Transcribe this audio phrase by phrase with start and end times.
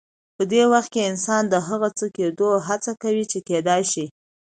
[0.35, 4.05] په دې وخت کې انسان د هغه څه کېدو هڅه کوي چې کېدای شي.